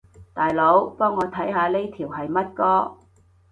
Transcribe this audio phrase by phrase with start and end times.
[0.33, 2.97] 大佬，幫我看下呢條係乜歌